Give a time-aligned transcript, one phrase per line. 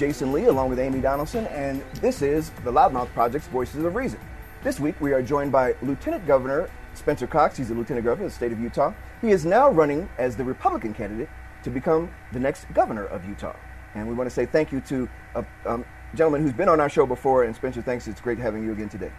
[0.00, 4.18] Jason Lee along with Amy Donaldson, and this is the Loudmouth Project's Voices of Reason.
[4.64, 7.58] This week we are joined by Lieutenant Governor Spencer Cox.
[7.58, 8.94] He's the Lieutenant Governor of the state of Utah.
[9.20, 11.28] He is now running as the Republican candidate
[11.64, 13.54] to become the next governor of Utah.
[13.94, 16.88] And we want to say thank you to a um, gentleman who's been on our
[16.88, 18.08] show before, and Spencer, thanks.
[18.08, 19.12] It's great having you again today.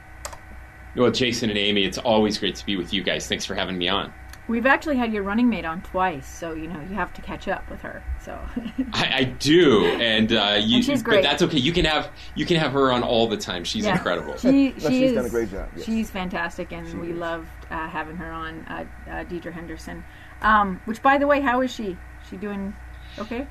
[0.95, 3.27] Well, Jason and Amy, it's always great to be with you guys.
[3.27, 4.11] Thanks for having me on.
[4.47, 7.47] We've actually had your running mate on twice, so you know you have to catch
[7.47, 8.03] up with her.
[8.23, 8.37] So
[8.93, 11.23] I, I do, and, uh, you, and she's great.
[11.23, 11.57] But that's okay.
[11.59, 13.63] You can have you can have her on all the time.
[13.63, 13.93] She's Yeah.
[13.93, 14.35] incredible.
[14.37, 15.85] she, No, she she's is, done a great job, yes.
[15.85, 17.17] She's fantastic, and She we is.
[17.17, 18.65] loved uh, having her on.
[18.67, 20.03] Uh, uh, Deidre Henderson,
[20.41, 21.97] um, which by the way, how is she?
[22.29, 22.73] She doing
[23.19, 23.47] okay?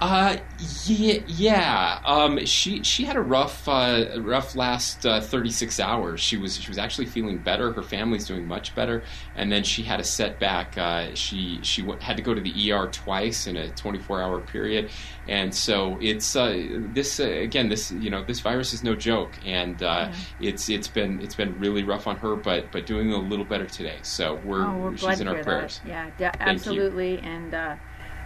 [0.00, 0.38] Uh,
[0.86, 2.00] yeah, yeah.
[2.06, 6.20] Um, she she had a rough uh, rough last uh, 36 hours.
[6.20, 7.70] She was she was actually feeling better.
[7.72, 9.02] Her family's doing much better,
[9.36, 10.78] and then she had a setback.
[10.78, 14.40] Uh, she she w- had to go to the ER twice in a 24 hour
[14.40, 14.90] period,
[15.28, 17.68] and so it's uh, this uh, again.
[17.68, 21.58] This you know this virus is no joke, and uh, it's it's been it's been
[21.58, 23.98] really rough on her, but but doing a little better today.
[24.00, 25.82] So we're, oh, we're she's in our prayers.
[25.84, 25.88] that.
[25.88, 26.30] Yeah, de- you.
[26.40, 27.54] absolutely, and.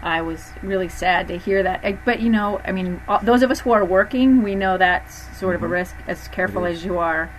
[0.05, 2.05] I was really sad to hear that.
[2.05, 5.15] But you know, I mean, all, those of us who are working, we know that's
[5.39, 5.73] sort of Mm-hmm.
[5.73, 5.97] a risk.
[6.07, 7.31] As careful as you are,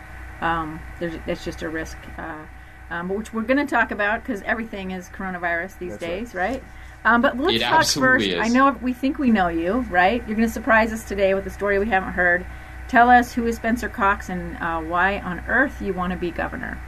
[0.42, 1.98] um, there's it's just a risk.
[2.18, 2.44] Uh,
[2.90, 6.64] um, which we're going to talk about because everything is coronavirus these That's days, right?
[7.04, 8.26] Um, but let's It talk first.
[8.28, 8.40] is.
[8.40, 10.22] I know we think we know you, right?
[10.28, 12.46] You're going to surprise us today with a story we haven't heard.
[12.88, 16.30] Tell us who is Spencer Cox and uh, why on earth you want to be
[16.32, 16.80] governor.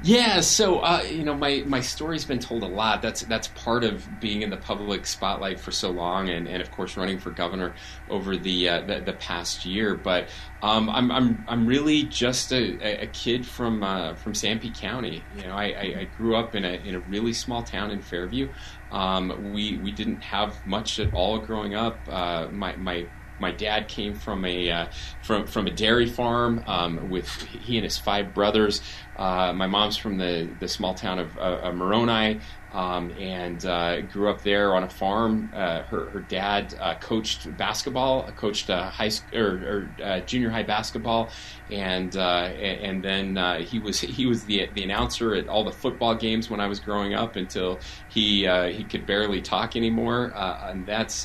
[0.00, 3.02] Yeah, so uh, you know, my, my story's been told a lot.
[3.02, 6.70] That's that's part of being in the public spotlight for so long, and, and of
[6.70, 7.74] course running for governor
[8.08, 9.96] over the uh, the, the past year.
[9.96, 10.28] But
[10.62, 15.24] um, I'm I'm I'm really just a, a kid from uh, from Sanpete County.
[15.36, 18.00] You know, I, I, I grew up in a in a really small town in
[18.00, 18.50] Fairview.
[18.92, 21.98] Um, we we didn't have much at all growing up.
[22.08, 23.08] Uh, my my
[23.38, 24.86] my dad came from a uh,
[25.22, 28.80] from from a dairy farm um, with he and his five brothers.
[29.16, 32.40] Uh, my mom's from the the small town of, uh, Moroni.
[32.70, 35.50] Um, and uh, grew up there on a farm.
[35.54, 40.50] Uh, her, her dad uh, coached basketball, coached uh, high sc- or, or uh, junior
[40.50, 41.32] high basketball,
[41.70, 46.14] and uh, and then he was he was the the announcer at all the football
[46.14, 50.32] games when I was growing up until he he could barely talk anymore.
[50.36, 51.24] And that's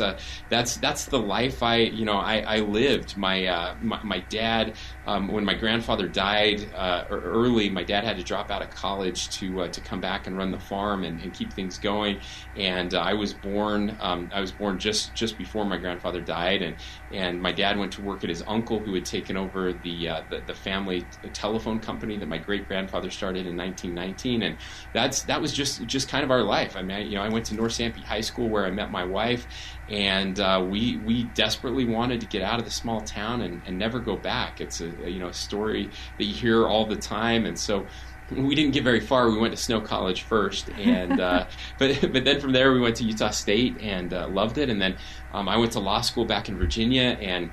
[0.49, 3.17] that's that's the life I you know I, I lived.
[3.17, 8.23] My, my my dad um, when my grandfather died uh, early, my dad had to
[8.23, 11.33] drop out of college to uh, to come back and run the farm and, and
[11.33, 12.19] keep things going.
[12.55, 16.61] And uh, I was born um, I was born just just before my grandfather died,
[16.61, 16.75] and
[17.13, 20.23] and my dad went to work at his uncle who had taken over the uh,
[20.29, 24.57] the, the family telephone company that my great grandfather started in 1919, and
[24.93, 26.75] that's that was just just kind of our life.
[26.75, 28.89] I mean, I, you know, I went to North Sanpete High School where I met
[28.91, 29.45] my wife,
[29.87, 33.77] and uh, we we desperately wanted to get out of the small town and, and
[33.77, 34.59] never go back.
[34.59, 37.85] It's a, a you know a story that you hear all the time, and so
[38.47, 39.29] we didn't get very far.
[39.29, 41.45] We went to Snow College first, and uh,
[41.79, 44.69] but but then from there we went to Utah State and uh, loved it.
[44.69, 44.97] And then
[45.33, 47.51] um, I went to law school back in Virginia, and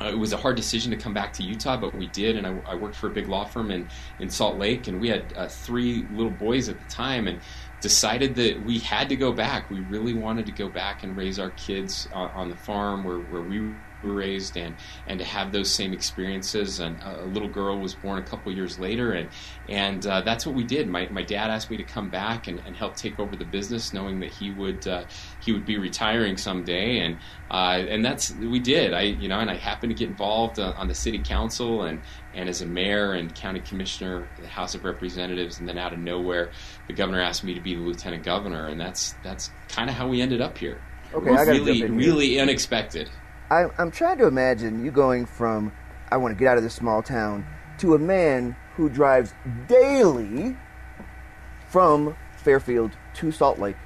[0.00, 2.36] uh, it was a hard decision to come back to Utah, but we did.
[2.36, 3.88] And I, I worked for a big law firm in
[4.18, 7.40] in Salt Lake, and we had uh, three little boys at the time, and
[7.84, 9.68] decided that we had to go back.
[9.68, 13.18] We really wanted to go back and raise our kids on, on the farm where,
[13.18, 14.76] where we were raised and
[15.06, 16.80] and to have those same experiences.
[16.80, 19.28] And a, little girl was born a couple years later and
[19.68, 20.88] and uh, that's what we did.
[20.88, 23.94] My, my dad asked me to come back and, and help take over the business
[23.94, 25.04] knowing that he would uh,
[25.40, 26.98] he would be retiring someday.
[26.98, 27.18] And
[27.50, 28.92] uh, and that's we did.
[28.92, 32.00] I you know and I happened to get involved uh, on the city council and
[32.34, 35.58] and as a mayor and county commissioner the House of Representatives.
[35.58, 36.50] And then out of nowhere
[36.86, 38.66] the governor asked me to be the lieutenant governor.
[38.66, 40.80] And that's that's kind of how we ended up here.
[41.12, 43.08] Okay, really in really unexpected
[43.50, 45.72] I, I'm trying to imagine you going from
[46.10, 47.46] I want to get out of this small town
[47.78, 49.34] to a man who drives
[49.68, 50.56] daily
[51.68, 53.76] from Fairfield to Salt Lake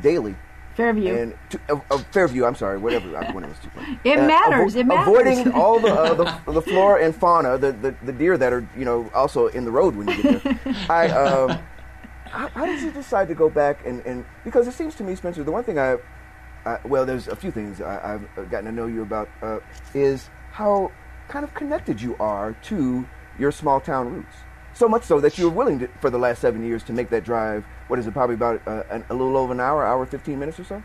[0.00, 0.36] daily
[0.76, 1.14] Fairview.
[1.14, 2.44] and to, uh, uh, Fairview.
[2.44, 3.16] I'm sorry, whatever.
[3.16, 3.70] I when it was too.
[4.04, 5.08] It matters, it matters.
[5.08, 8.68] Avoiding all the, uh, the the flora and fauna, the, the the deer that are
[8.76, 10.60] you know also in the road when you get there.
[10.90, 11.58] I um,
[12.24, 15.14] how, how did you decide to go back and, and because it seems to me,
[15.14, 15.96] Spencer, the one thing I,
[16.66, 19.60] I well, there's a few things I, I've gotten to know you about uh,
[19.94, 20.90] is how
[21.28, 23.06] kind of connected you are to
[23.38, 24.36] your small town roots.
[24.74, 27.08] So much so that you were willing to, for the last seven years to make
[27.10, 27.64] that drive.
[27.88, 28.12] What is it?
[28.12, 30.82] Probably about uh, an, a little over an hour, hour fifteen minutes or so.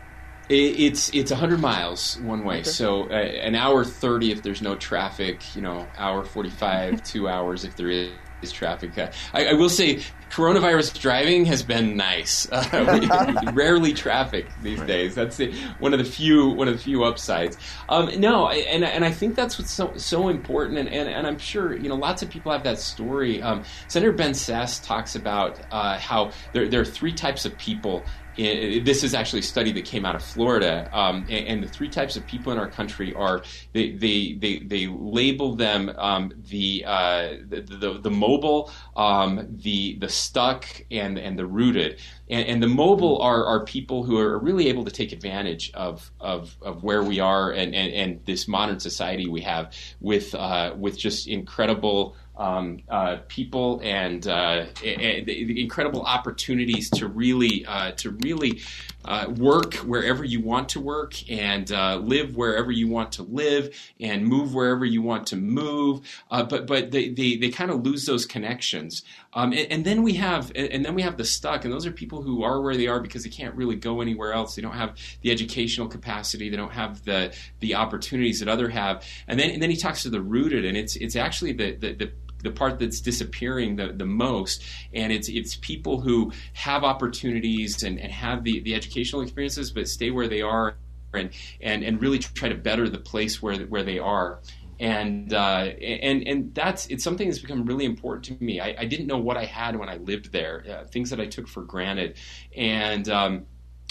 [0.48, 4.76] It, it's it's hundred miles one way, so uh, an hour thirty if there's no
[4.76, 5.54] traffic.
[5.54, 8.12] You know, hour forty five, two hours if there is.
[8.50, 8.98] Traffic.
[9.32, 12.48] I, I, will say, coronavirus driving has been nice.
[12.72, 14.88] Uh, rarely traffic these right.
[14.88, 15.14] days.
[15.14, 17.58] That's the, one of the few one of the few upsides.
[17.88, 20.78] Um, no, and and I think that's what's so so important.
[20.78, 23.42] And, and, and I'm sure you know lots of people have that story.
[23.42, 28.02] Um, Senator Ben Sasse talks about uh, how there there are three types of people
[28.36, 31.88] this is actually a study that came out of Florida, um, and, and, the three
[31.88, 33.42] types of people in our country are
[33.72, 39.96] they they they, they label them um, the, uh, the, the, the mobile, um, the
[39.98, 42.00] the stuck, and and the rooted.
[42.30, 46.10] And, and, the mobile are, are people who are really able to take advantage of
[46.18, 50.74] of, of where we are and, and, and this modern society we have with uh,
[50.76, 57.92] with just incredible um, uh, people and, uh, and the incredible opportunities to really uh,
[57.92, 58.62] to really
[59.04, 63.76] uh, work wherever you want to work and uh, live wherever you want to live
[64.00, 66.00] and move wherever you want to move.
[66.30, 69.02] Uh, but but they, they, they kind of lose those connections.
[69.34, 71.90] Um, and, and, then we have and then we have the stuck, and those are
[71.90, 74.54] people who are where they are because they can't really go anywhere else.
[74.54, 76.50] They don't have the educational capacity.
[76.50, 79.04] They don't have the the opportunities that other have.
[79.26, 81.94] And then and then he talks to the rooted, and it's it's actually the the,
[81.94, 82.12] the
[82.42, 84.62] the part that's disappearing the, the most.
[84.92, 89.88] And it's it's people who have opportunities and, and have the, the educational experiences, but
[89.88, 90.76] stay where they are
[91.14, 91.30] and,
[91.60, 94.40] and, and really try to better the place where, where they are.
[94.80, 98.58] And, uh, and, and that's, it's something that's become really important to me.
[98.60, 101.26] I, I didn't know what I had when I lived there, uh, things that I
[101.26, 102.16] took for granted.
[102.56, 103.46] And, um,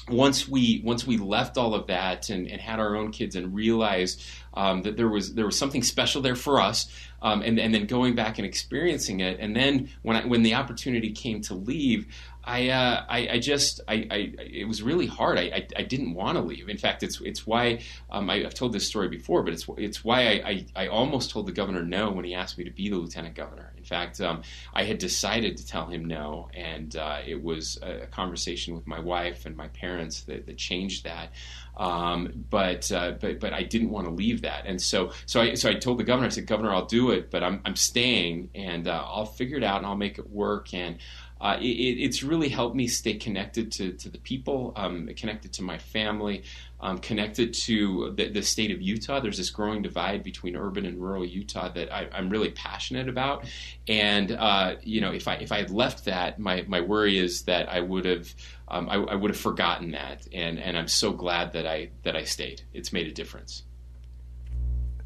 [0.09, 3.53] once we once we left all of that and, and had our own kids and
[3.53, 4.23] realized
[4.55, 6.89] um, that there was there was something special there for us,
[7.21, 10.55] um, and and then going back and experiencing it, and then when I, when the
[10.55, 12.07] opportunity came to leave,
[12.43, 15.37] I, uh, I, I just I, I, it was really hard.
[15.37, 16.69] I, I, I didn't want to leave.
[16.69, 20.03] In fact, it's it's why um, I, have told this story before, but it's it's
[20.03, 22.89] why I, I, I, almost told the governor no when he asked me to be
[22.89, 23.73] the lieutenant governor.
[23.77, 24.41] In fact, um,
[24.73, 28.99] I had decided to tell him no, and uh, it was a conversation with my
[28.99, 31.31] wife and my parents that, that changed that.
[31.77, 35.53] Um, but uh, but but I didn't want to leave that, and so so I
[35.53, 36.27] so I told the governor.
[36.27, 39.63] I said, Governor, I'll do it, but I'm I'm staying, and uh, I'll figure it
[39.63, 40.97] out, and I'll make it work, and
[41.41, 45.63] uh, it, it's really helped me stay connected to, to the people, um, connected to
[45.63, 46.43] my family,
[46.79, 49.19] um, connected to the, the, state of Utah.
[49.19, 53.45] There's this growing divide between urban and rural Utah that I, am really passionate about.
[53.87, 57.43] And uh, you know, if I if I had left that, my, my worry is
[57.43, 58.33] that I would have
[58.67, 60.27] um, I, I would have forgotten that.
[60.31, 62.61] And, and I'm so glad that I that I stayed.
[62.73, 63.63] It's made a difference.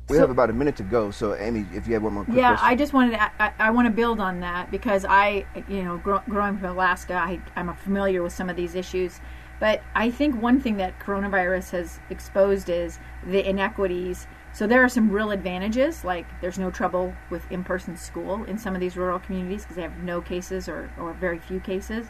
[0.08, 2.26] We so, have about a minute to go, so Amy, if you have one more.
[2.26, 2.40] Question.
[2.40, 2.68] Yeah, question.
[2.68, 5.98] I just wanted to, I, I, want to build on that because I, you know,
[5.98, 9.20] grow, growing from Alaska, I, I'm familiar with some of these issues.
[9.60, 14.28] But I think one thing that coronavirus has exposed is the inequities.
[14.54, 18.76] So there are some real advantages, like there's no trouble with in-person school in some
[18.76, 22.06] of these rural communities because they have no cases or, or very few cases.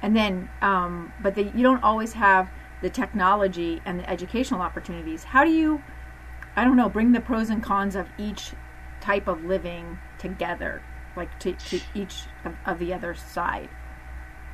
[0.00, 2.48] And then, um, but they, you don't always have
[2.82, 5.24] the technology and the educational opportunities.
[5.24, 5.82] How do you
[6.56, 8.52] I don't know, bring the pros and cons of each
[9.00, 10.82] type of living together,
[11.16, 13.68] like to, to each of, of the other side.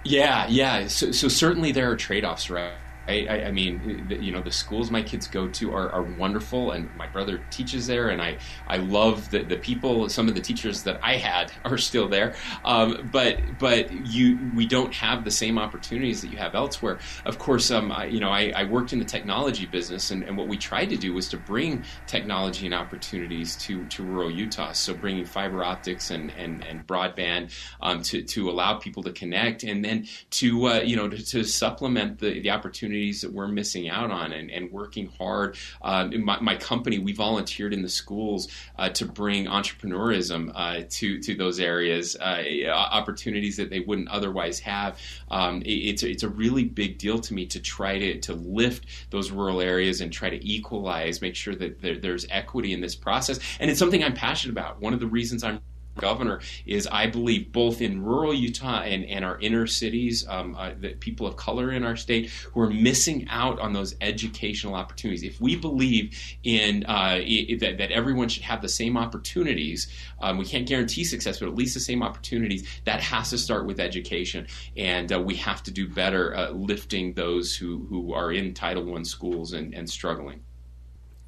[0.04, 0.86] Yeah, yeah.
[0.86, 2.72] So, so certainly there are trade offs, right?
[3.08, 6.72] I, I, I mean, you know, the schools my kids go to are, are, wonderful,
[6.72, 10.08] and my brother teaches there, and I, I love the, the people.
[10.08, 12.34] Some of the teachers that I had are still there,
[12.64, 16.98] um, but but you we don't have the same opportunities that you have elsewhere.
[17.24, 20.36] Of course, um, I, you know, I, I, worked in the technology business, and, and,
[20.36, 24.72] what we tried to do was to bring technology and opportunities to, to rural Utah.
[24.72, 29.62] So bringing fiber optics and and, and broadband um, to to allow people to connect,
[29.62, 33.48] and then to uh, you know to, to supplement the the opportunities opportunities that we're
[33.48, 35.56] missing out on and, and working hard.
[35.82, 40.82] Uh, in my, my, company, we volunteered in the schools uh, to bring entrepreneurism uh,
[40.90, 44.98] to, to those areas, uh, opportunities that they wouldn't otherwise have.
[45.30, 48.34] Um, it, it's, a, it's a really big deal to me to try to, to
[48.34, 52.80] lift those rural areas and try to equalize, make sure that there, there's equity in
[52.80, 53.38] this process.
[53.60, 54.80] And it's something I'm passionate about.
[54.80, 55.60] One of the reasons I'm
[55.98, 60.70] governor is I believe both in rural Utah and, and our inner cities, um, uh,
[60.78, 65.22] the people of color in our state who are missing out on those educational opportunities.
[65.22, 67.18] If we believe in uh,
[67.60, 69.88] that, that everyone should have the same opportunities,
[70.20, 72.66] um, we can't guarantee success, but at least the same opportunities.
[72.84, 77.14] That has to start with education, and uh, we have to do better uh, lifting
[77.14, 80.40] those who, who are in Title I schools and, and struggling.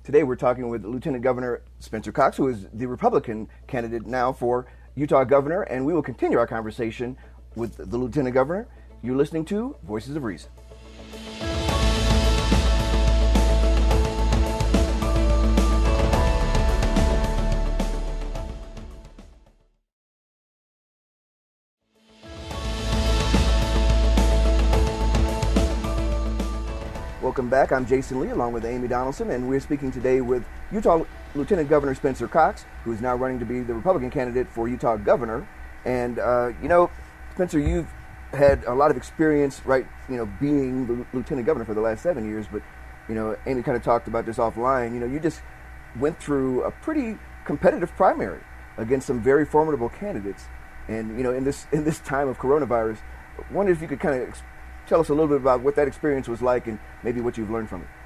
[0.02, 4.66] Today we're talking with Lieutenant Governor Spencer Cox, who is the Republican candidate now for
[4.95, 7.19] Utah Governor, and we will continue our conversation
[7.54, 8.66] with the Lieutenant Governor.
[9.02, 10.50] You're listening to Voices of Reason.
[27.50, 27.73] Back.
[27.73, 31.02] I'm Jason Lee along with Amy Donaldson, and we're speaking today with Utah
[31.35, 34.97] Lieutenant Governor Spencer Cox, who is now running to be the Republican candidate for Utah
[34.97, 35.49] governor.
[35.85, 36.92] And, uh, you know,
[37.35, 37.88] Spencer, you've
[38.33, 42.04] had a lot of experience, right, you know, being the lieutenant governor for the last
[42.04, 42.62] seven years, but,
[43.09, 44.95] you know, Amy kind of talked about this offline.
[44.95, 45.42] You know, you just
[45.99, 48.40] went through a pretty competitive primary
[48.76, 50.45] against some very formidable candidates.
[50.87, 52.99] And, you know, in this, in this time of coronavirus,
[53.38, 54.28] I wondered if you could kind of
[54.91, 57.51] tell us a little bit about what that experience was like and maybe what you've
[57.51, 58.00] learned from it.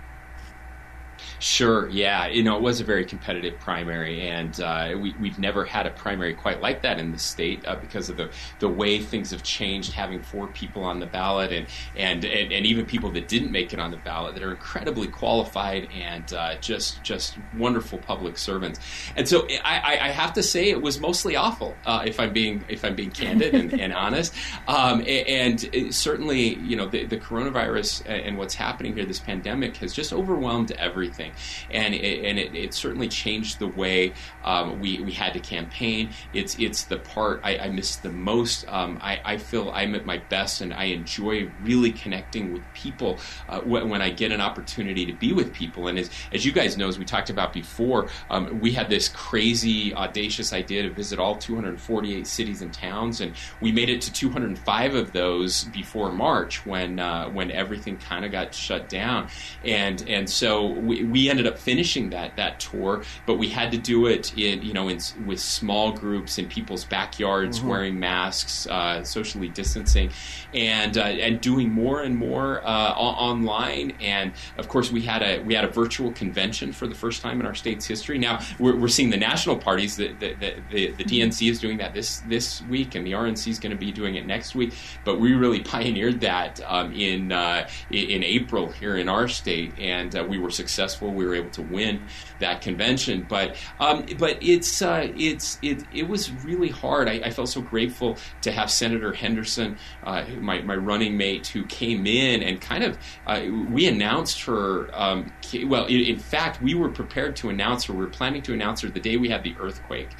[1.39, 1.89] Sure.
[1.89, 2.27] Yeah.
[2.27, 5.91] You know, it was a very competitive primary, and uh, we, we've never had a
[5.91, 9.43] primary quite like that in the state uh, because of the, the way things have
[9.43, 9.93] changed.
[9.93, 11.67] Having four people on the ballot, and,
[11.97, 15.09] and and and even people that didn't make it on the ballot that are incredibly
[15.09, 18.81] qualified and uh, just just wonderful public servants.
[19.17, 22.65] And so I, I have to say it was mostly awful uh, if I'm being
[22.69, 24.35] if I'm being candid and, and honest.
[24.67, 29.93] Um, and, certainly, you know, the, the coronavirus and what's happening here, this pandemic has
[29.93, 30.73] just overwhelmed
[31.05, 31.33] everything
[31.71, 34.13] and it, and it, it certainly changed the way
[34.45, 36.11] um, we we had to campaign.
[36.33, 38.67] It's it's the part I, I miss the most.
[38.69, 43.19] Um, I, I feel I'm at my best, and I enjoy really connecting with people
[43.49, 45.89] uh, when, when, I get an opportunity to be with people.
[45.89, 49.09] And as as you guys know, as we talked about before, um, we had this
[49.09, 54.13] crazy audacious idea to visit all 248 cities and towns, and we made it to
[54.13, 59.29] 205 of those before March when uh, when everything kind of got shut down,
[59.65, 63.79] and and so we, we ended up finishing that that tour, but we had to
[63.79, 67.69] do it in you know in, with small groups in people's backyards, mm-hmm.
[67.69, 70.11] wearing masks, uh, socially distancing,
[70.53, 73.93] and uh, and doing more and more uh, online.
[74.01, 77.41] And of course, we had a we had a virtual convention for the first time
[77.41, 78.19] in our state's history.
[78.19, 79.97] Now we're, we're seeing the national parties.
[79.97, 83.49] The the, the, the, the DNC is doing that this this week, and the RNC
[83.49, 84.75] is going to be doing it next week.
[85.05, 90.15] But we really pioneered that um, in uh, in April here in our state, and
[90.15, 90.84] uh, we were successful.
[91.01, 92.03] We were able to win
[92.41, 93.27] that convention.
[93.29, 97.09] But um, but it's uh, it's it it was really hard.
[97.09, 101.65] I, I, felt so grateful to have Senator Henderson, uh, my my running mate, who
[101.65, 104.89] came in and kind of uh, we announced her.
[104.95, 105.33] Um,
[105.67, 107.93] well, in, in fact, we were prepared to announce her.
[107.93, 110.11] We were planning to announce her the day we had the earthquake.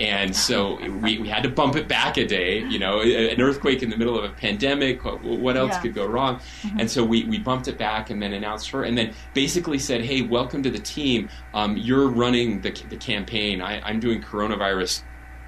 [0.00, 3.82] And so we, we had to bump it back a day, you know, an earthquake
[3.82, 5.04] in the middle of a pandemic.
[5.04, 5.82] What, else yeah.
[5.82, 6.36] could go wrong?
[6.36, 6.80] Mm-hmm.
[6.80, 10.00] And so we, we bumped it back and then announced her and then basically said,
[10.00, 11.28] hey, welcome to the team.
[11.54, 13.60] Um, you're running the, the campaign.
[13.60, 15.02] I, I'm doing coronavirus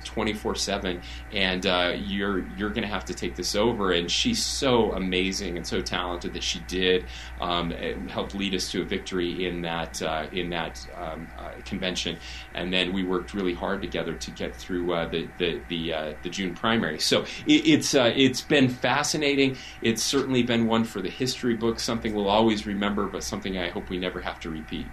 [0.05, 1.01] 24 7
[1.33, 5.57] and uh, you're you're going to have to take this over and she's so amazing
[5.57, 7.05] and so talented that she did
[7.41, 7.71] um,
[8.09, 12.17] helped lead us to a victory in that uh, in that um, uh, convention.
[12.55, 16.15] And then we worked really hard together to get through uh, the the the, uh,
[16.23, 16.99] the, June primary.
[16.99, 19.57] So it, it's uh, it's been fascinating.
[19.81, 23.69] It's certainly been one for the history books something we'll always remember but something I
[23.69, 24.87] hope we never have to repeat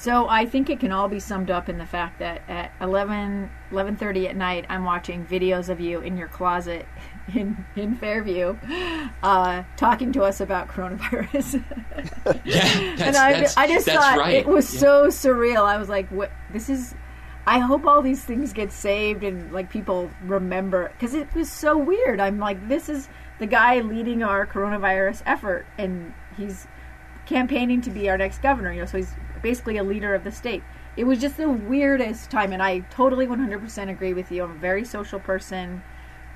[0.00, 3.50] so I think it can all be summed up in the fact that at 11,
[3.70, 6.86] 11.30 at night, I'm watching videos of you in your closet
[7.34, 8.56] in, in Fairview
[9.22, 11.62] uh, talking to us about coronavirus.
[12.46, 14.36] yeah, and I, I just thought right.
[14.36, 14.80] it was yeah.
[14.80, 15.66] so surreal.
[15.66, 16.94] I was like, what, this is...
[17.46, 21.76] I hope all these things get saved and like people remember because it was so
[21.76, 22.20] weird.
[22.20, 23.06] I'm like, this is
[23.38, 26.66] the guy leading our coronavirus effort, and he's
[27.26, 28.72] campaigning to be our next governor.
[28.72, 30.62] You know, so he's basically a leader of the state.
[30.96, 34.44] It was just the weirdest time, and I totally 100% agree with you.
[34.44, 35.82] I'm a very social person,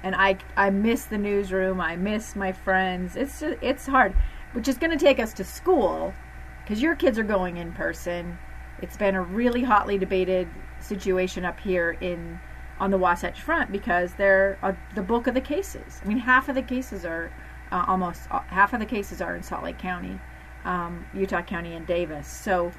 [0.02, 1.80] and I I miss the newsroom.
[1.80, 3.16] I miss my friends.
[3.16, 4.14] It's just, it's hard,
[4.52, 6.14] which is going to take us to school
[6.62, 8.38] because your kids are going in person.
[8.80, 10.48] It's been a really hotly debated
[10.80, 12.40] situation up here in
[12.78, 16.00] on the Wasatch Front because they're uh, the bulk of the cases.
[16.02, 17.32] I mean, half of the cases are
[17.70, 20.20] uh, almost uh, half of the cases are in Salt Lake County,
[20.64, 22.28] um, Utah County, and Davis.
[22.28, 22.72] So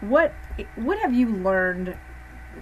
[0.00, 0.32] what
[0.76, 1.96] what have you learned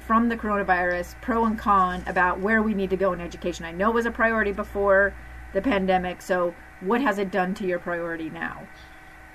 [0.01, 3.65] from the coronavirus, pro and con, about where we need to go in education?
[3.65, 5.15] I know it was a priority before
[5.53, 8.67] the pandemic, so what has it done to your priority now?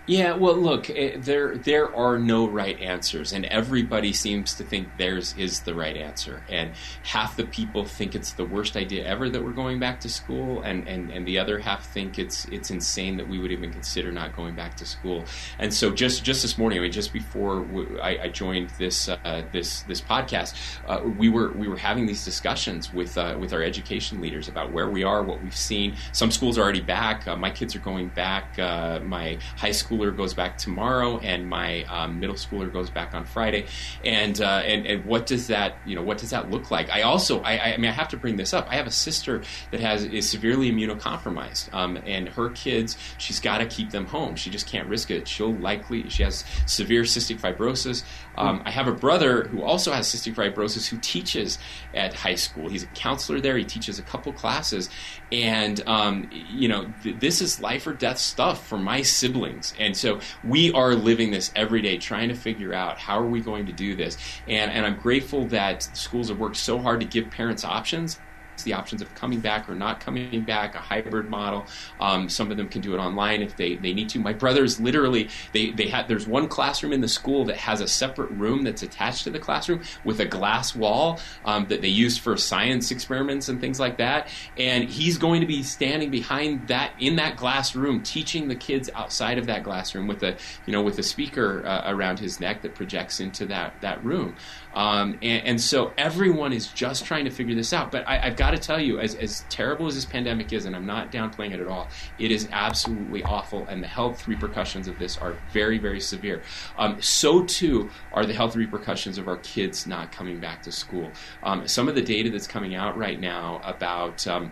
[0.08, 4.98] Yeah, well, look, eh, there there are no right answers, and everybody seems to think
[4.98, 6.44] theirs is the right answer.
[6.50, 6.72] And
[7.04, 10.64] half the people think it's the worst idea ever that we're going back to school,
[10.64, 14.12] and, and, and the other half think it's it's insane that we would even consider
[14.12, 15.24] not going back to school.
[15.60, 17.64] And so, just just this morning, I mean, just before
[18.02, 20.56] I, I joined this uh, this this podcast,
[20.88, 24.72] uh, we were we were having these discussions with uh, with our education leaders about
[24.72, 25.96] where we are, what we've seen.
[26.12, 27.28] Some schools are already back.
[27.28, 28.58] Uh, my kids are going back.
[28.58, 33.14] Uh, my high school schooler goes back tomorrow, and my um, middle schooler goes back
[33.14, 33.66] on Friday.
[34.04, 36.90] And, uh, and and what does that you know what does that look like?
[36.90, 38.68] I also I, I mean I have to bring this up.
[38.70, 43.60] I have a sister that has is severely immunocompromised, um, and her kids she's got
[43.60, 44.36] to keep them home.
[44.36, 45.28] She just can't risk it.
[45.28, 48.04] She'll likely she has severe cystic fibrosis.
[48.38, 51.60] Um, I have a brother who also has cystic fibrosis who teaches
[51.94, 52.70] at high school.
[52.70, 53.58] He's a counselor there.
[53.58, 54.90] He teaches a couple classes,
[55.32, 59.74] and um, you know th- this is life or death stuff for my siblings.
[59.82, 63.42] And so we are living this every day, trying to figure out how are we
[63.42, 64.18] going to do this.
[64.48, 68.20] And and I'm grateful that schools have worked so hard to give parents options
[68.64, 71.66] the options of coming back or not coming back, a hybrid model.
[72.00, 74.20] Um, some of them can do it online if they, they need to.
[74.20, 77.88] My brothers literally they they had there's one classroom in the school that has a
[77.88, 82.18] separate room that's attached to the classroom with a glass wall um, that they use
[82.18, 84.28] for science experiments and things like that.
[84.58, 88.90] And he's going to be standing behind that in that glass room, teaching the kids
[88.94, 92.40] outside of that glass room with a you know with a speaker uh, around his
[92.40, 94.36] neck that projects into that that room.
[94.74, 97.92] Um, and, and, so everyone is just trying to figure this out.
[97.92, 100.76] But I, have got to tell you, as, as, terrible as this pandemic is, and
[100.76, 104.98] I'm not downplaying it at all, it is absolutely awful, and the health repercussions of
[104.98, 106.42] this are very, very severe.
[106.78, 111.12] Um, so too are the health repercussions of our kids not coming back to school.
[111.44, 114.52] Um, some of the data that's coming out right now about um,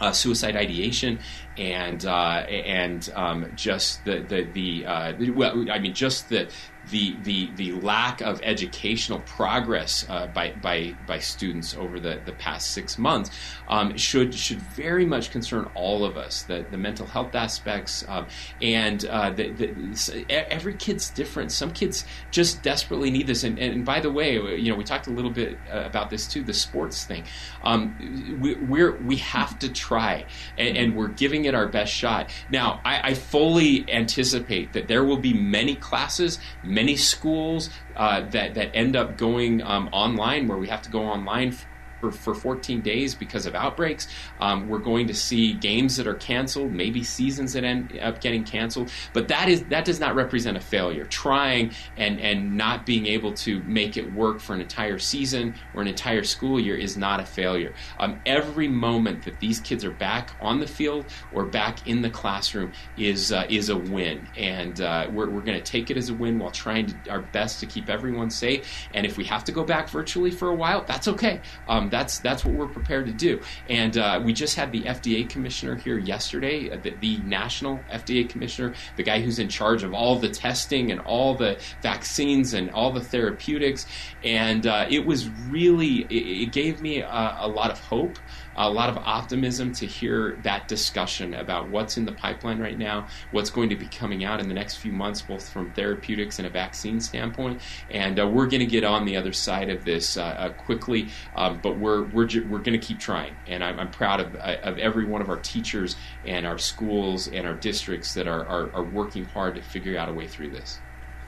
[0.00, 1.18] uh, suicide ideation
[1.58, 6.50] and uh, and um, just the the, the uh, well, I mean just the
[6.90, 12.32] the, the, the lack of educational progress uh, by, by, by students over the, the
[12.32, 13.30] past six months
[13.68, 16.42] um, should, should very much concern all of us.
[16.42, 18.26] The, the mental health aspects um,
[18.60, 21.52] and uh, the, the, every kid's different.
[21.52, 23.44] Some kids just desperately need this.
[23.44, 26.26] And, and by the way, you know, we talked a little bit uh, about this
[26.26, 27.24] too, the sports thing.
[27.62, 30.24] Um, we, we're, we have to try,
[30.58, 32.30] and, and, we're giving it our best shot.
[32.50, 36.38] Now, I, I fully anticipate that there will be many classes,
[36.70, 41.02] many schools uh, that that end up going um, online where we have to go
[41.02, 41.56] online
[42.00, 44.08] for, for 14 days because of outbreaks.
[44.40, 48.44] Um, we're going to see games that are canceled, maybe seasons that end up getting
[48.44, 48.90] canceled.
[49.12, 51.04] But that is that does not represent a failure.
[51.04, 55.82] Trying and and not being able to make it work for an entire season or
[55.82, 57.74] an entire school year is not a failure.
[57.98, 62.10] Um, every moment that these kids are back on the field or back in the
[62.10, 66.08] classroom is uh, is a win, and uh, we're, we're going to take it as
[66.08, 68.88] a win while trying to, our best to keep everyone safe.
[68.94, 71.40] And if we have to go back virtually for a while, that's okay.
[71.68, 73.40] Um, that's that's what we're prepared to do.
[73.68, 78.28] And uh, we just had the FDA commissioner here yesterday, uh, the, the, national FDA
[78.28, 82.70] commissioner, the guy who's in charge of all the testing and all the vaccines and
[82.70, 83.86] all the therapeutics.
[84.24, 88.18] And uh, it was really it, it gave me a, a lot of hope
[88.56, 93.06] a lot of optimism to hear that discussion about what's in the pipeline right now,
[93.30, 96.46] what's going to be coming out in the next few months, both from therapeutics and
[96.46, 97.60] a vaccine standpoint.
[97.90, 101.08] And uh, we're going to get on the other side of this uh, uh, quickly,
[101.36, 103.34] um, but we're we're we're going to keep trying.
[103.46, 107.28] And I'm, I'm proud of uh, of every one of our teachers and our schools
[107.28, 110.50] and our districts that are are, are working hard to figure out a way through
[110.50, 110.80] this.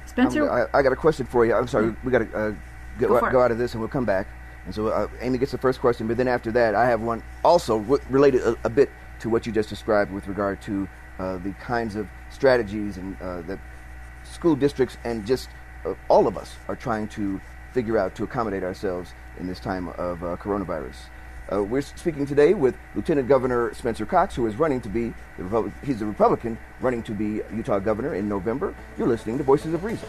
[0.07, 1.55] Spencer, I, I, got a question for you.
[1.55, 2.55] I'm sorry, we got to uh,
[2.99, 4.27] go, go out of this and we'll come back.
[4.65, 7.23] And so uh, Amy gets the first question, but then after that, I have one
[7.45, 7.79] also
[8.11, 11.97] related a, a bit to what you just described with regard to uh, the kinds
[11.97, 13.59] of strategies and uh, that
[14.25, 15.49] school districts and just
[15.85, 17.41] uh, all of us are trying to
[17.73, 20.97] figure out to accommodate ourselves in this time of uh, coronavirus.
[21.53, 25.73] Uh, we're speaking today with Lieutenant Governor Spencer Cox, who is running to be the
[25.85, 28.75] he's a Republican running to be Utah governor in November.
[28.97, 30.09] You're listening to Voices of Reason.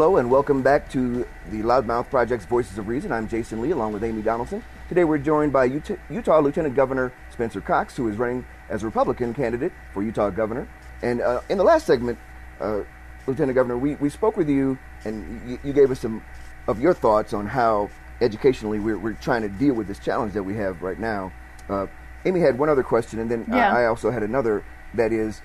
[0.00, 3.12] Hello and welcome back to the Loudmouth Project's Voices of Reason.
[3.12, 4.64] I'm Jason Lee along with Amy Donaldson.
[4.88, 8.86] Today we're joined by Utah, Utah Lieutenant Governor Spencer Cox, who is running as a
[8.86, 10.66] Republican candidate for Utah Governor.
[11.02, 12.18] And uh, in the last segment,
[12.62, 12.80] uh,
[13.26, 16.24] Lieutenant Governor, we, we spoke with you and you, you, gave us some
[16.66, 17.90] of your thoughts on how
[18.22, 21.30] educationally we're, we're trying to deal with this challenge that we have right now.
[21.68, 21.86] Uh,
[22.24, 23.76] Amy had one other question, and then yeah.
[23.76, 25.42] I, I, also had another that is,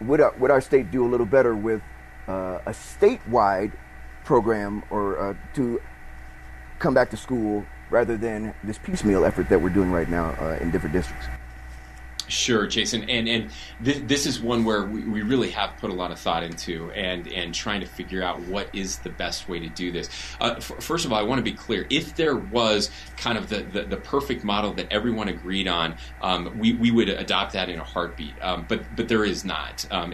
[0.00, 1.82] would our, would our state do a little better with
[2.28, 3.72] uh, a statewide
[4.26, 5.80] program or uh, to
[6.78, 10.58] come back to school rather than this piecemeal effort that we're doing right now uh,
[10.60, 11.26] in different districts?
[12.28, 13.50] Sure, Jason, and and
[13.84, 16.90] th- this is one where we, we really have put a lot of thought into,
[16.90, 20.10] and and trying to figure out what is the best way to do this.
[20.40, 23.48] Uh, f- first of all, I want to be clear: if there was kind of
[23.48, 27.68] the, the, the perfect model that everyone agreed on, um, we we would adopt that
[27.68, 28.34] in a heartbeat.
[28.42, 29.86] Um, but but there is not.
[29.92, 30.12] Um,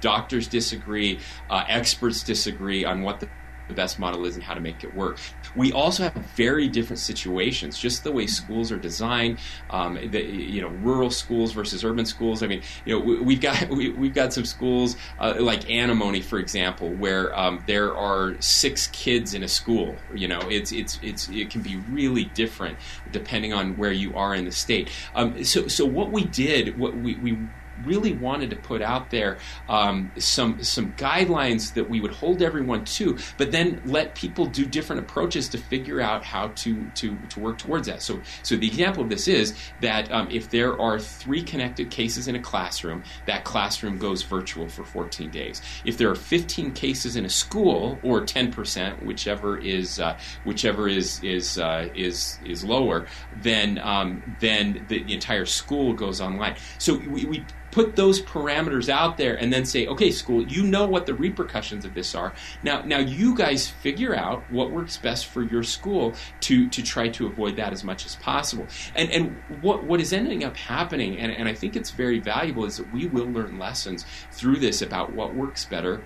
[0.00, 1.18] doctors disagree,
[1.50, 3.28] uh, experts disagree on what the
[3.68, 5.18] the best model is and how to make it work.
[5.54, 9.38] We also have very different situations, just the way schools are designed.
[9.70, 12.42] Um, the, you know, rural schools versus urban schools.
[12.42, 16.20] I mean, you know, we, have got we, have got some schools uh, like Antimony,
[16.20, 19.96] for example, where um, there are six kids in a school.
[20.14, 22.78] You know, it's it's it's it can be really different
[23.12, 24.90] depending on where you are in the state.
[25.14, 27.38] Um, so so what we did, what we we
[27.84, 29.38] really wanted to put out there
[29.68, 34.64] um, some some guidelines that we would hold everyone to, but then let people do
[34.64, 38.02] different approaches to figure out how to to, to work towards that.
[38.02, 42.28] So so the example of this is that um, if there are three connected cases
[42.28, 45.62] in a classroom, that classroom goes virtual for 14 days.
[45.84, 50.88] If there are 15 cases in a school, or 10 percent, whichever is uh, whichever
[50.88, 53.06] is is uh, is is lower,
[53.42, 56.56] then um, then the, the entire school goes online.
[56.78, 57.44] So we, we
[57.78, 61.84] put those parameters out there and then say, okay, school, you know what the repercussions
[61.84, 62.34] of this are.
[62.64, 67.08] Now, now you guys figure out what works best for your school to, to try
[67.10, 68.66] to avoid that as much as possible.
[68.96, 72.64] And, and what, what is ending up happening, and, and I think it's very valuable,
[72.64, 76.02] is that we will learn lessons through this about what works better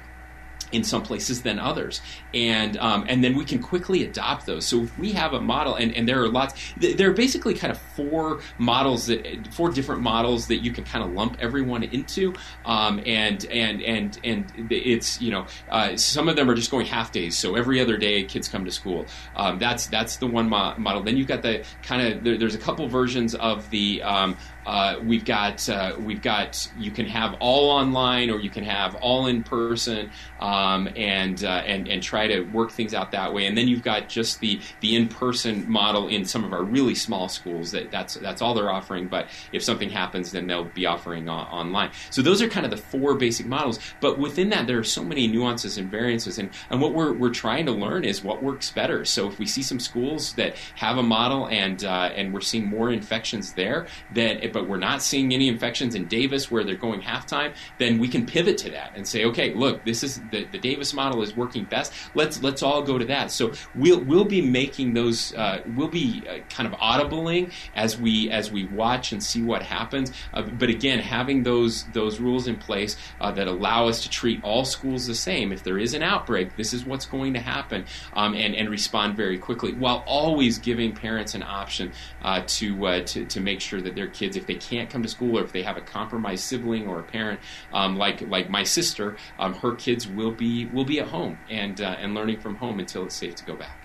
[0.73, 2.01] in some places than others,
[2.35, 4.67] and um, and then we can quickly adopt those.
[4.67, 6.73] So if we have a model, and, and there are lots.
[6.77, 11.05] There are basically kind of four models that four different models that you can kind
[11.05, 16.37] of lump everyone into, um, and and and and it's you know uh, some of
[16.37, 17.37] them are just going half days.
[17.37, 19.07] So every other day kids come to school.
[19.37, 21.03] Um, that's that's the one mo- model.
[21.03, 24.99] Then you've got the kind of there, there's a couple versions of the um, uh,
[25.05, 29.27] we've got uh, we've got you can have all online or you can have all
[29.27, 33.47] in person um, and uh, and and try to work things out that way.
[33.47, 36.95] And then you've got just the the in person model in some of our really
[36.95, 39.09] small schools that that's that's all they're offering.
[39.09, 41.91] But if something happens, then they'll be offering online.
[42.11, 43.79] So those are kind of the four basic models.
[44.01, 46.39] But within that, there are so many nuances and variances.
[46.39, 49.05] And and what we're we're trying to learn is what works better.
[49.05, 52.67] So if we see some schools that have a model and uh, and we're seeing
[52.67, 57.01] more infections there, that but we're not seeing any infections in Davis where they're going
[57.01, 60.59] halftime, then we can pivot to that and say, okay, look, this is the, the
[60.59, 61.93] Davis model is working best.
[62.15, 63.31] Let's let's all go to that.
[63.31, 65.35] So we'll we'll be making those.
[65.35, 69.63] Uh, we'll be uh, kind of audibling as we as we watch and see what
[69.63, 70.13] happens.
[70.33, 74.43] Uh, but again, having those those rules in place uh, that allow us to treat
[74.45, 75.53] all schools the same.
[75.53, 77.85] If there is an outbreak, this is what's going to happen,
[78.15, 83.25] um, and and respond very quickly while always giving parents an option uh, to to
[83.25, 85.63] to make sure that their kids, if they can't come to school or if they
[85.63, 87.41] have a compromised sibling or a parent
[87.73, 91.81] um, like like my sister, um, her kids will be will be at home and
[91.81, 93.79] uh, and learning from home until it's safe to go back.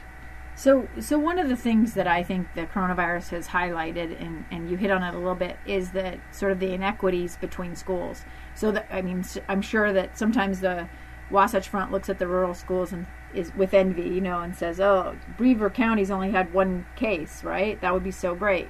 [0.55, 4.71] So, so one of the things that I think the coronavirus has highlighted, and, and
[4.71, 8.25] you hit on it a little bit, is that sort of the inequities between schools.
[8.55, 10.89] So that I mean, I'm sure that sometimes the
[11.29, 14.79] Wasatch Front looks at the rural schools and is with envy, you know, and says,
[14.79, 17.79] "Oh, Beaver County's only had one case, right?
[17.81, 18.67] That would be so great."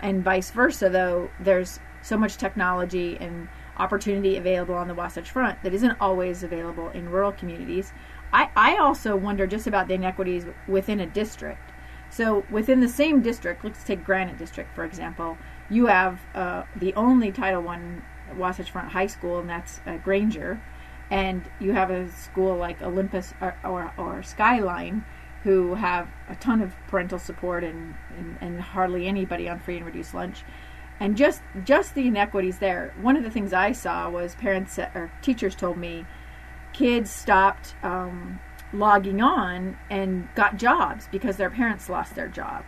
[0.00, 5.62] And vice versa though there's so much technology and opportunity available on the Wasatch Front
[5.62, 7.92] that isn't always available in rural communities.
[8.32, 11.72] I, I also wonder just about the inequities within a district.
[12.08, 15.36] So within the same district, let's take Granite District for example,
[15.68, 17.80] you have uh, the only Title I
[18.36, 20.60] Wasatch Front High School, and that's uh, Granger,
[21.10, 25.04] and you have a school like Olympus or, or, or Skyline,
[25.46, 29.86] who have a ton of parental support and, and, and hardly anybody on free and
[29.86, 30.42] reduced lunch.
[30.98, 32.92] And just just the inequities there.
[33.00, 36.04] One of the things i saw was parents or teachers told me
[36.72, 38.40] kids stopped um,
[38.72, 42.64] logging on and got jobs because their parents lost their job.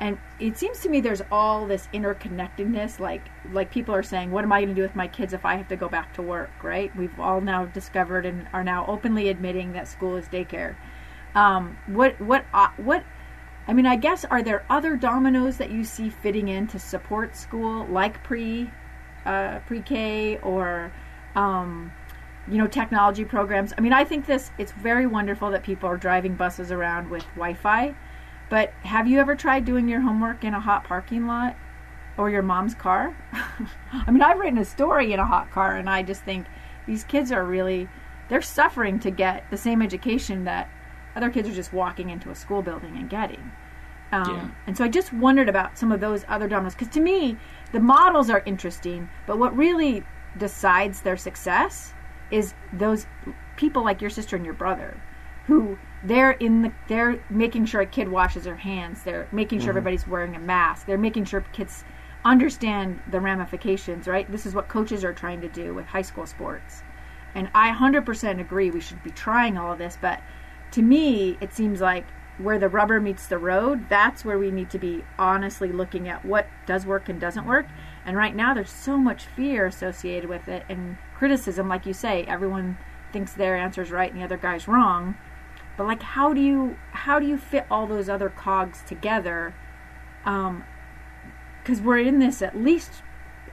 [0.00, 4.44] And it seems to me there's all this interconnectedness like like people are saying what
[4.44, 6.22] am i going to do with my kids if i have to go back to
[6.22, 6.50] work?
[6.62, 6.96] Right?
[6.96, 10.76] We've all now discovered and are now openly admitting that school is daycare
[11.34, 13.04] um, what what uh, what?
[13.66, 17.36] I mean, I guess are there other dominoes that you see fitting in to support
[17.36, 18.70] school, like pre
[19.24, 20.92] uh, pre K or
[21.34, 21.92] um,
[22.46, 23.72] you know technology programs?
[23.76, 27.24] I mean, I think this it's very wonderful that people are driving buses around with
[27.34, 27.94] Wi-Fi.
[28.50, 31.56] But have you ever tried doing your homework in a hot parking lot
[32.16, 33.16] or your mom's car?
[33.92, 36.46] I mean, I've written a story in a hot car, and I just think
[36.86, 37.88] these kids are really
[38.28, 40.68] they're suffering to get the same education that
[41.16, 43.52] other kids are just walking into a school building and getting.
[44.12, 44.50] Um, Yeah.
[44.66, 47.36] And so I just wondered about some of those other dominoes because to me,
[47.72, 50.04] the models are interesting, but what really
[50.38, 51.94] decides their success
[52.30, 53.06] is those
[53.56, 55.00] people like your sister and your brother
[55.46, 59.70] who they're in the they're making sure a kid washes their hands they're making sure
[59.70, 61.84] everybody's wearing a mask they're making sure kids
[62.24, 66.26] understand the ramifications right this is what coaches are trying to do with high school
[66.26, 66.82] sports
[67.34, 70.20] and i 100% agree we should be trying all of this but
[70.74, 72.04] to me it seems like
[72.36, 76.24] where the rubber meets the road that's where we need to be honestly looking at
[76.24, 77.66] what does work and doesn't work.
[78.04, 81.68] And right now there's so much fear associated with it and criticism.
[81.68, 82.76] Like you say everyone
[83.12, 85.14] thinks their answer's right and the other guy's wrong.
[85.76, 89.54] But like how do you how do you fit all those other cogs together?
[90.24, 90.64] Um
[91.62, 93.02] because we're in this at least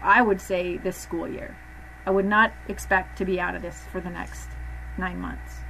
[0.01, 1.55] i would say this school year.
[2.03, 4.49] I would not expect to be out of this for the next
[4.97, 5.60] nine months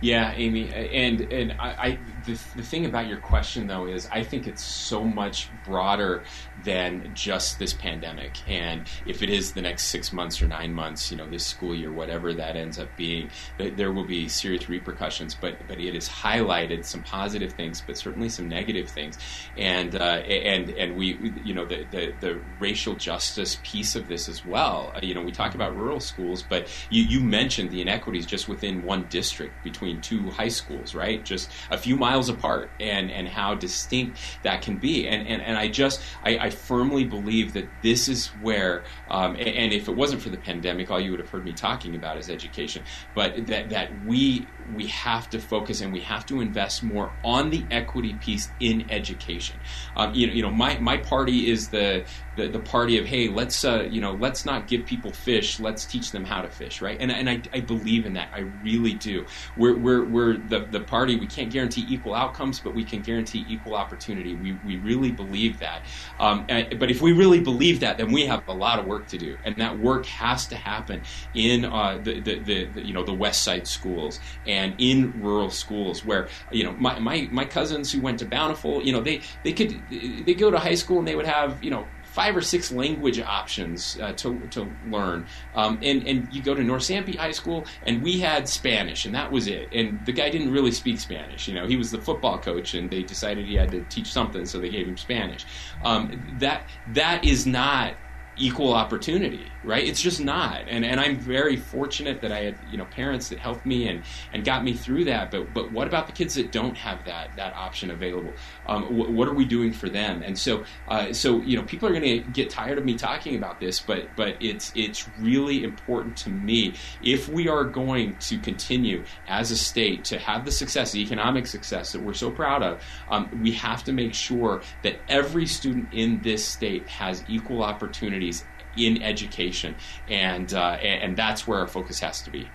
[0.00, 4.22] Yeah, Amy, and and I, I the, the thing about your question though is I
[4.24, 6.22] think it's so much broader
[6.64, 8.36] than just this pandemic.
[8.48, 11.74] And if it is the next six months or nine months, you know, this school
[11.74, 15.34] year, whatever that ends up being, there will be serious repercussions.
[15.34, 19.18] But but it has highlighted some positive things, but certainly some negative things.
[19.56, 24.28] And uh, and and we you know the, the the racial justice piece of this
[24.28, 24.92] as well.
[25.02, 28.82] You know, we talk about rural schools, but you you mentioned the inequities just within
[28.82, 31.24] one district between two high schools, right?
[31.24, 35.06] Just a few miles apart, and and how distinct that can be.
[35.06, 39.48] And and, and I just I, I firmly believe that this is where, um, and,
[39.48, 42.18] and if it wasn't for the pandemic, all you would have heard me talking about
[42.18, 42.84] is education.
[43.14, 47.50] But that that we we have to focus and we have to invest more on
[47.50, 49.56] the equity piece in education.
[49.96, 52.04] Um, you know, you know, my my party is the
[52.36, 55.84] the, the party of hey, let's uh, you know, let's not give people fish, let's
[55.84, 56.96] teach them how to fish, right?
[57.00, 59.26] And and I, I believe in that, I really do.
[59.56, 61.16] We're we're, we're the, the party.
[61.16, 64.34] We can't guarantee equal outcomes, but we can guarantee equal opportunity.
[64.34, 65.82] We we really believe that.
[66.18, 69.06] Um, and, but if we really believe that, then we have a lot of work
[69.08, 71.02] to do, and that work has to happen
[71.34, 75.50] in uh, the, the, the, the you know the West Side schools and in rural
[75.50, 79.20] schools where you know my, my my cousins who went to Bountiful, you know they
[79.44, 82.40] they could they go to high school and they would have you know five or
[82.40, 85.26] six language options uh, to, to learn.
[85.54, 89.14] Um, and, and you go to North Sanpete High School, and we had Spanish, and
[89.14, 89.68] that was it.
[89.70, 91.46] And the guy didn't really speak Spanish.
[91.46, 94.46] You know, he was the football coach, and they decided he had to teach something,
[94.46, 95.44] so they gave him Spanish.
[95.84, 97.92] Um, that that is not
[98.38, 99.84] equal opportunity right?
[99.84, 100.62] It's just not.
[100.68, 104.02] And and i'm very fortunate that i had you know parents that helped me and
[104.32, 105.30] and got me through that.
[105.30, 108.32] But but what about the kids that don't have that that option available?
[108.66, 110.22] Um, wh- what are we doing for them?
[110.22, 113.36] And so uh, so you know people are going to get tired of me talking
[113.36, 116.74] about this but but it's it's really important to me.
[117.02, 121.46] If we are going to continue as a state to have the success the economic
[121.46, 125.88] success that we're so proud of um, we have to make sure that every student
[125.92, 128.32] in this state has equal opportunity
[128.76, 129.74] in education,
[130.08, 132.48] and uh, and that's where our focus has to be.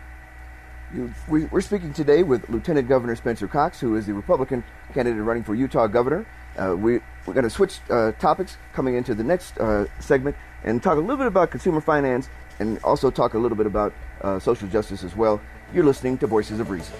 [1.28, 5.44] We, we're speaking today with Lieutenant Governor Spencer Cox, who is the Republican candidate running
[5.44, 6.26] for Utah governor.
[6.58, 10.84] Uh, we, we're going to switch uh, topics coming into the next uh, segment and
[10.84, 12.28] talk a little bit about consumer finance
[12.60, 15.40] and also talk a little bit about uh, social justice as well.
[15.74, 16.94] You're listening to Voices of Reason.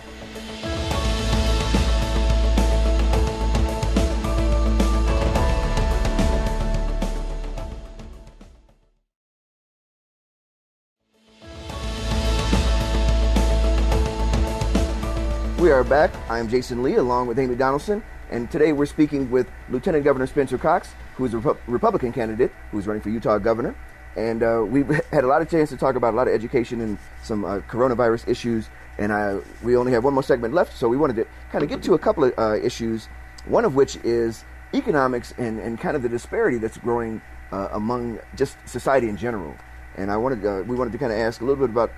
[15.82, 16.12] Are back.
[16.30, 20.60] I'm Jason Lee along with Amy Donaldson, and today we're speaking with Lieutenant Governor Spencer
[20.60, 23.74] Cox, who is a Repu- Republican candidate who's running for Utah governor.
[24.16, 26.82] And uh, we've had a lot of chance to talk about a lot of education
[26.82, 28.70] and some uh, coronavirus issues.
[29.00, 31.70] And uh, we only have one more segment left, so we wanted to kind of
[31.70, 33.08] get to a couple of uh, issues.
[33.48, 38.20] One of which is economics and, and kind of the disparity that's growing uh, among
[38.36, 39.56] just society in general.
[39.98, 41.92] And I wanted uh, we wanted to kind of ask a little bit about: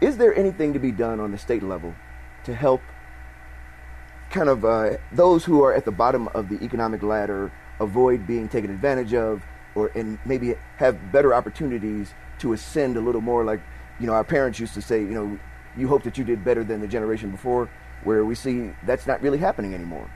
[0.00, 1.94] Is there anything to be done on the state level
[2.44, 2.80] to help
[4.30, 8.48] kind of uh, those who are at the bottom of the economic ladder avoid being
[8.48, 9.42] taken advantage of
[9.74, 13.44] or and maybe have better opportunities to ascend a little more.
[13.44, 13.60] Like
[14.00, 15.38] you know our parents used to say you know
[15.76, 17.70] you hope that you did better than the generation before
[18.04, 20.08] where we see that's not really happening anymore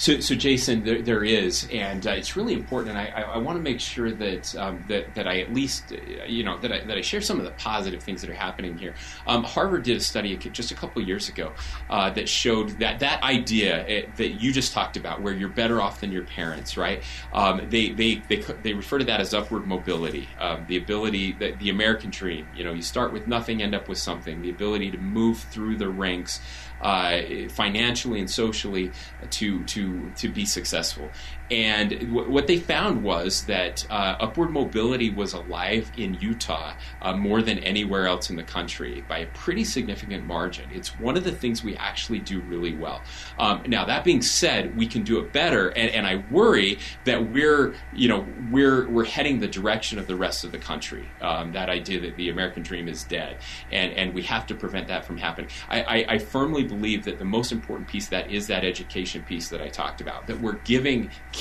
[0.00, 2.96] So, so Jason, there, there is, and uh, it's really important.
[2.96, 5.92] And I, I, I want to make sure that um, that that I at least,
[5.92, 8.34] uh, you know, that I, that I share some of the positive things that are
[8.34, 8.94] happening here.
[9.26, 11.52] Um, Harvard did a study just a couple years ago
[11.90, 15.82] uh, that showed that that idea uh, that you just talked about, where you're better
[15.82, 17.02] off than your parents, right?
[17.34, 21.68] Um, they, they they they refer to that as upward mobility, um, the ability the
[21.68, 22.48] American dream.
[22.56, 24.40] You know, you start with nothing, end up with something.
[24.40, 26.40] The ability to move through the ranks
[26.80, 28.92] uh, financially and socially
[29.30, 31.10] to to to be successful.
[31.50, 37.16] And w- what they found was that uh, upward mobility was alive in Utah uh,
[37.16, 40.68] more than anywhere else in the country by a pretty significant margin.
[40.72, 43.02] It's one of the things we actually do really well.
[43.38, 47.32] Um, now, that being said, we can do it better, and, and I worry that
[47.32, 51.08] we're, you know, we're we're heading the direction of the rest of the country.
[51.20, 53.38] Um, that idea that the American dream is dead,
[53.72, 55.50] and and we have to prevent that from happening.
[55.68, 59.48] I, I, I firmly believe that the most important piece that is that education piece
[59.48, 60.26] that I talked about.
[60.28, 61.39] That we're giving kids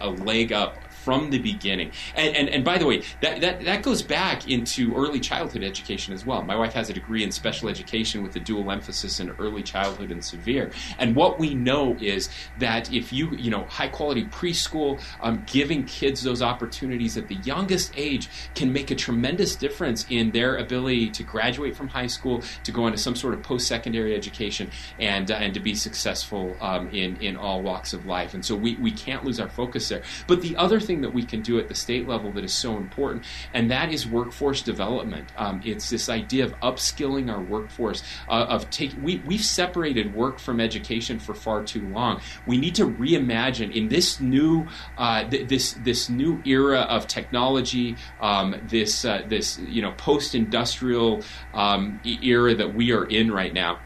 [0.00, 1.92] a leg up from the beginning.
[2.14, 6.12] And, and, and by the way, that, that, that goes back into early childhood education
[6.12, 6.42] as well.
[6.42, 10.10] My wife has a degree in special education with a dual emphasis in early childhood
[10.10, 10.70] and severe.
[10.98, 15.84] And what we know is that if you, you know, high quality preschool, um, giving
[15.84, 21.10] kids those opportunities at the youngest age can make a tremendous difference in their ability
[21.10, 25.30] to graduate from high school, to go into some sort of post secondary education, and,
[25.30, 28.34] uh, and to be successful um, in, in all walks of life.
[28.34, 30.02] And so we, we can't lose our focus there.
[30.26, 32.76] But the other thing that we can do at the state level that is so
[32.76, 33.24] important,
[33.54, 35.28] and that is workforce development.
[35.36, 38.92] Um, it's this idea of upskilling our workforce, uh, of take.
[39.02, 42.20] We we've separated work from education for far too long.
[42.46, 44.66] We need to reimagine in this new
[44.98, 50.34] uh, th- this this new era of technology, um, this uh, this you know post
[50.34, 51.22] industrial
[51.54, 53.78] um, era that we are in right now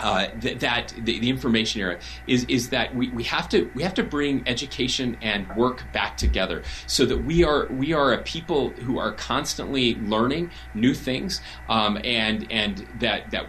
[0.00, 3.82] uh, th- that the, the, information era is is that we, we have to we
[3.82, 8.22] have to bring education and work back together so that we are we are a
[8.22, 13.46] people who are constantly learning new things um, and and that that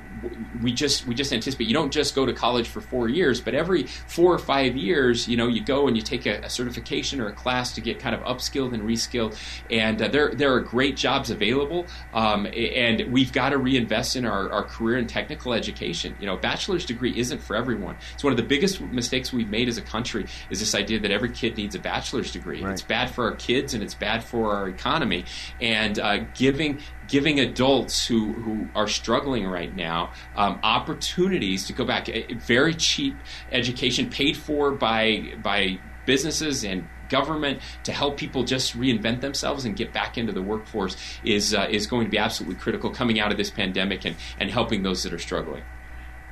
[0.62, 3.56] we just we just anticipate you don't just go to college for four years, but
[3.56, 7.20] every four or five years, you know, you go and you take a, a certification
[7.20, 9.38] or a class to get kind of upskilled and reskilled,
[9.70, 14.26] and uh, there there are great jobs available, um, and we've got to reinvest in
[14.26, 16.16] our, our career and technical education.
[16.20, 17.96] You know, bachelor's degree isn't for everyone.
[18.14, 21.12] It's one of the biggest mistakes we've made as a country is this idea that
[21.12, 22.62] every kid needs a bachelor's degree.
[22.62, 22.74] Right.
[22.74, 25.26] It's bad for our kids and it's bad for our economy,
[25.60, 31.84] and uh, giving giving adults who, who are struggling right now um, opportunities to go
[31.86, 32.08] back.
[32.10, 33.16] A very cheap
[33.52, 39.76] education paid for by by businesses and government to help people just reinvent themselves and
[39.76, 43.32] get back into the workforce is uh, is going to be absolutely critical coming out
[43.32, 45.62] of this pandemic and, and helping those that are struggling.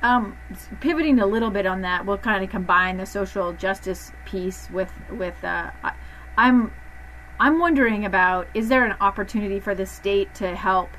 [0.02, 0.38] Um,
[0.80, 4.90] pivoting a little bit on that, we'll kind of combine the social justice piece with
[5.10, 5.42] with.
[5.44, 5.70] Uh,
[6.36, 6.72] I'm
[7.38, 10.90] I'm wondering about is there an opportunity for the state to help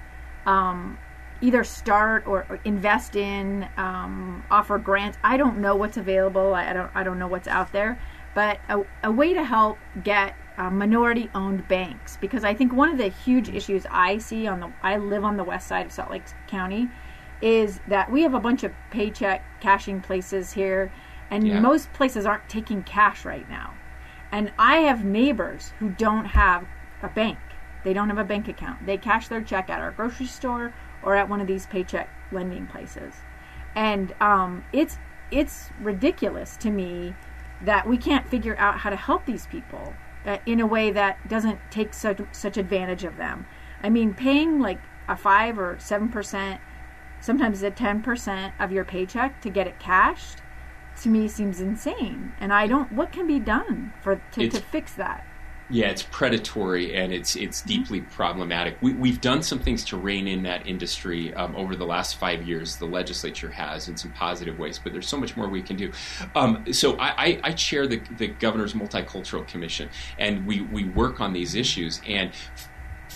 [0.46, 0.98] um,
[1.42, 5.18] either start or, or invest in, um, offer grants?
[5.24, 6.54] I don't know what's available.
[6.54, 8.00] I, I, don't I don't know what's out there,
[8.36, 12.98] but a, a way to help get uh, minority-owned banks because I think one of
[12.98, 16.12] the huge issues I see on the I live on the west side of Salt
[16.12, 16.90] Lake County
[17.42, 20.92] is that we have a bunch of paycheck cashing places here,
[21.30, 21.60] and yeah.
[21.60, 23.74] most places aren't taking cash right now.
[24.32, 26.66] And I have neighbors who don't have
[27.02, 27.38] a bank.
[27.84, 28.86] They don't have a bank account.
[28.86, 30.74] They cash their check at our grocery store
[31.04, 33.16] or at one of these paycheck lending places.
[33.76, 34.98] And um, it's
[35.32, 37.16] it's ridiculous to me
[37.62, 39.94] that we can't figure out how to help these people
[40.26, 43.46] uh, in a way that doesn't take such such advantage of them.
[43.82, 46.62] I mean, paying like a five or seven percent,
[47.22, 50.42] sometimes a ten percent of your paycheck to get it cashed
[51.02, 52.34] to me seems insane.
[52.40, 52.92] And I don't.
[52.92, 55.26] What can be done for to, to fix that?
[55.70, 57.68] Yeah, it's predatory and it's it's mm-hmm.
[57.68, 58.76] deeply problematic.
[58.82, 62.44] We, have done some things to rein in that industry um, over the last five
[62.44, 62.76] years.
[62.76, 65.92] The legislature has in some positive ways, but there's so much more we can do.
[66.36, 71.22] Um, so I, I, I, chair the, the governor's multicultural commission, and we we work
[71.22, 72.02] on these issues.
[72.06, 72.32] And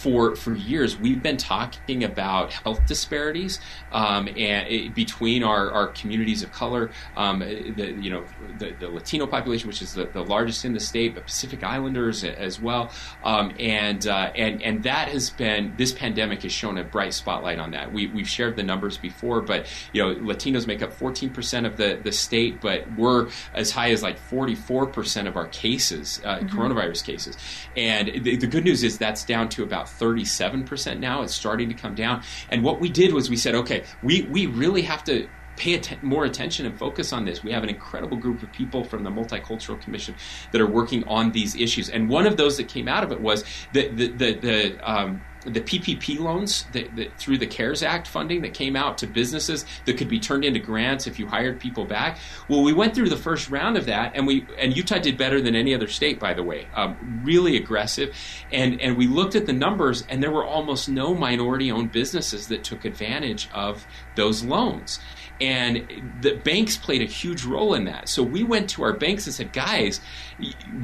[0.05, 3.59] for for years we've been talking about health disparities
[3.91, 8.23] um, and it, between our, our communities of color, um, the you know
[8.59, 12.23] the, the, Latino population, which is the, the, largest in the state, but Pacific Islanders
[12.23, 12.91] as well,
[13.23, 17.57] um, and uh, and and that has been this pandemic has shown a bright spotlight
[17.57, 17.91] on that.
[17.91, 21.77] We we've shared the numbers before, but you know Latinos make up 14 percent of
[21.77, 26.39] the the state, but we're as high as like 44 percent of our cases, uh,
[26.39, 26.47] mm-hmm.
[26.47, 27.37] coronavirus cases,
[27.77, 31.21] and the, the good news is that's down to about 37% now.
[31.21, 32.23] It's starting to come down.
[32.49, 35.27] And what we did was we said, okay, we, we really have to
[35.58, 37.43] pay att- more attention and focus on this.
[37.43, 40.15] We have an incredible group of people from the Multicultural Commission
[40.51, 41.89] that are working on these issues.
[41.89, 45.21] And one of those that came out of it was the, the, the, the um,
[45.46, 49.65] the PPP loans that, that, through the CARES Act funding that came out to businesses
[49.85, 52.17] that could be turned into grants if you hired people back.
[52.50, 55.41] Well, we went through the first round of that, and we and Utah did better
[55.41, 58.15] than any other state, by the way, um, really aggressive.
[58.52, 62.63] And and we looked at the numbers, and there were almost no minority-owned businesses that
[62.63, 63.85] took advantage of
[64.15, 65.00] those loans.
[65.42, 68.10] And the banks played a huge role in that.
[68.10, 70.00] So we went to our banks and said, guys,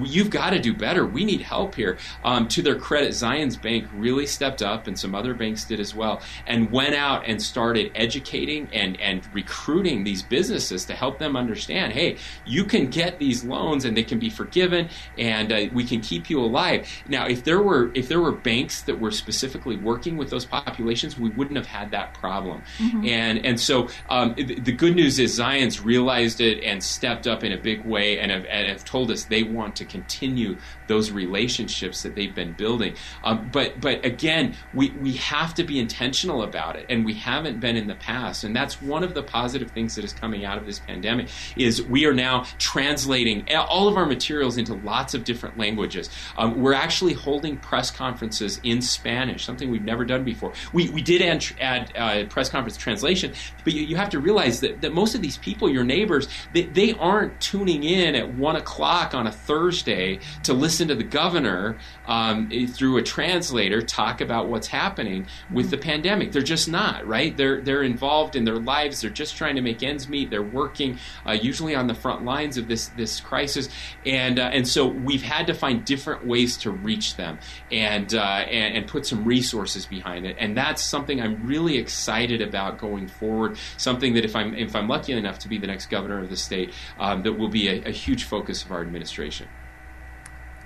[0.03, 1.05] you've got to do better.
[1.05, 1.97] We need help here.
[2.23, 5.95] Um, to their credit, Zions Bank really stepped up, and some other banks did as
[5.95, 11.35] well, and went out and started educating and, and recruiting these businesses to help them
[11.35, 15.83] understand hey, you can get these loans and they can be forgiven, and uh, we
[15.83, 16.87] can keep you alive.
[17.07, 21.19] Now, if there were if there were banks that were specifically working with those populations,
[21.19, 22.61] we wouldn't have had that problem.
[22.77, 23.05] Mm-hmm.
[23.05, 27.51] And and so um, the, good news is Zions realized it and stepped up in
[27.51, 30.57] a big way and have, and have told us they want to continue
[30.91, 32.93] those relationships that they've been building.
[33.23, 37.61] Um, but but again, we we have to be intentional about it, and we haven't
[37.61, 38.43] been in the past.
[38.43, 41.81] And that's one of the positive things that is coming out of this pandemic is
[41.81, 46.09] we are now translating all of our materials into lots of different languages.
[46.37, 50.51] Um, we're actually holding press conferences in Spanish, something we've never done before.
[50.73, 53.33] We we did add, add uh, press conference translation,
[53.63, 56.63] but you, you, have to realize that, that most of these people, your neighbors, they,
[56.63, 61.77] they aren't tuning in at one o'clock on a Thursday to listen to the governor
[62.07, 66.31] um, through a translator talk about what's happening with the pandemic.
[66.31, 67.35] They're just not right.
[67.35, 69.01] They're they're involved in their lives.
[69.01, 70.29] They're just trying to make ends meet.
[70.29, 73.69] They're working uh, usually on the front lines of this this crisis,
[74.05, 77.39] and uh, and so we've had to find different ways to reach them
[77.71, 80.35] and, uh, and and put some resources behind it.
[80.39, 83.57] And that's something I'm really excited about going forward.
[83.77, 86.37] Something that if I'm if I'm lucky enough to be the next governor of the
[86.37, 89.47] state, um, that will be a, a huge focus of our administration.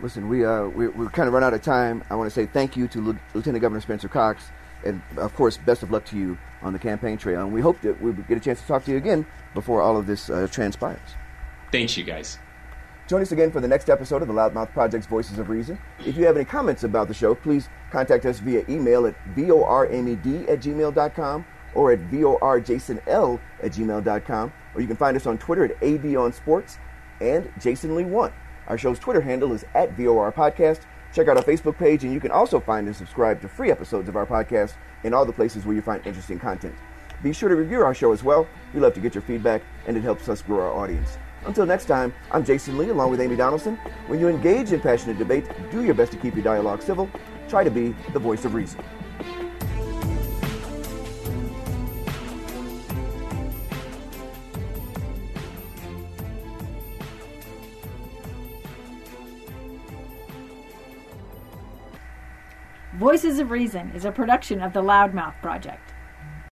[0.02, 2.04] Listen, we uh, we we kind of run out of time.
[2.10, 4.43] I want to say thank you to L- Lieutenant Governor Spencer Cox,
[4.84, 7.41] and of course, best of luck to you on the campaign trail.
[7.41, 9.98] And we hope that we get a chance to talk to you again before all
[9.98, 11.00] of this uh, transpires.
[11.72, 12.39] Thanks, you guys.
[13.08, 15.78] Join us again for the next episode of the Loudmouth Project's Voices of Reason.
[16.04, 20.50] If you have any comments about the show, please contact us via email at vormed
[20.50, 24.54] at gmail.com or at vorjasonl at gmail.com.
[24.74, 26.78] Or you can find us on Twitter at ADonSports
[27.22, 28.34] and Jason Lee 1.
[28.68, 30.82] Our show's Twitter handle is at VOR Podcast.
[31.13, 34.09] Check out our Facebook page, and you can also find and subscribe to free episodes
[34.09, 36.74] of our podcast in all the places where you find interesting content.
[37.22, 38.47] Be sure to review our show as well.
[38.74, 41.18] We love to get your feedback, and it helps us grow our audience.
[41.45, 43.76] Until next time, I'm Jason Lee along with Amy Donaldson.
[44.07, 47.09] When you engage in passionate debate, do your best to keep your dialogue civil.
[47.47, 48.84] Try to be the voice of reason.
[62.98, 65.91] Voices of Reason is a production of the Loudmouth Project.